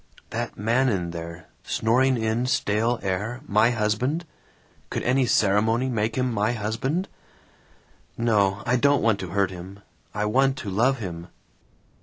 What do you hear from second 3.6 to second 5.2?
husband? Could